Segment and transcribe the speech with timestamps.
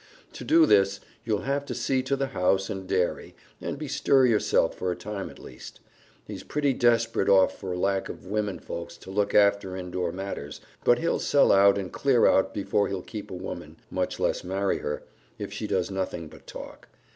[0.33, 4.73] To do this, you'll have to see to the house and dairy, and bestir yourself
[4.73, 5.79] for a time at least.
[6.25, 10.97] He's pretty desperate off for lack of women folks to look after indoor matters, but
[10.97, 15.03] he'll sell out and clear out before he'll keep a woman, much less marry her,
[15.37, 16.87] if she does nothing but talk.